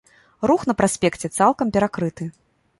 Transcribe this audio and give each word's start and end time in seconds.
Рух 0.51 0.63
на 0.71 0.77
праспекце 0.79 1.31
цалкам 1.37 1.67
перакрыты. 1.79 2.23